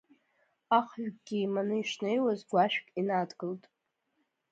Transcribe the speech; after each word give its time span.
Ахҩыкгьы 0.77 1.35
еиманы 1.39 1.75
ишнеиуаз, 1.79 2.39
гәашәк 2.49 2.85
инадгылт. 2.99 3.63